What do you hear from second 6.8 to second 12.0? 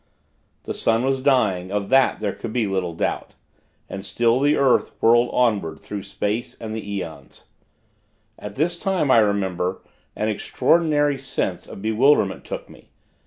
the aeons. At this time, I remember, an extraordinary sense of